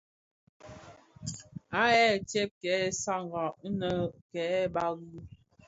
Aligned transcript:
Àa 1.79 1.91
yêê 1.97 2.13
tsee 2.29 2.47
kêê 2.59 2.87
sààghràg 3.01 3.53
inë 3.67 3.89
kêê 4.31 4.61
bàgi. 4.73 5.17